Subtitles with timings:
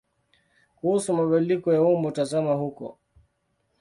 [0.77, 2.97] Kuhusu mabadiliko ya umbo tazama huko.